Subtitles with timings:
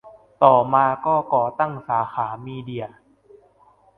[0.43, 2.85] ต่อมาก็ก่อตั้งสาขามีเดีย